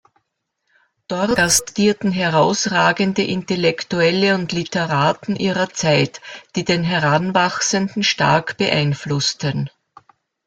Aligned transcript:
Dort 1.07 1.35
gastierten 1.35 2.11
herausragende 2.11 3.21
Intellektuelle 3.21 4.33
und 4.33 4.51
Literaten 4.51 5.35
ihrer 5.35 5.69
Zeit, 5.69 6.21
die 6.55 6.65
den 6.65 6.83
Heranwachsenden 6.83 8.01
stark 8.01 8.57
beeinflussten. 8.57 9.69